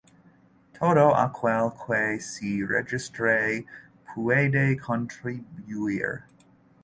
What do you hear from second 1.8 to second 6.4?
que se registre puede contribuir.